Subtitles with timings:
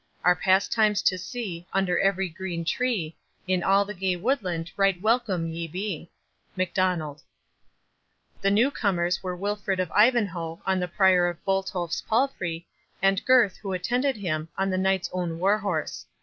[0.23, 3.15] Our pastimes to see, Under every green tree,
[3.47, 6.09] In all the gay woodland, right welcome ye be.
[6.55, 7.21] MACDONALD
[8.41, 12.65] The new comers were Wilfred of Ivanhoe, on the Prior of Botolph's palfrey,
[12.99, 16.07] and Gurth, who attended him, on the Knight's own war horse.